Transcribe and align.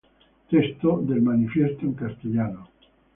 Texto 0.49 0.99
del 1.03 1.21
manifiesto 1.21 1.85
en 1.85 1.93
castellano 1.93 2.67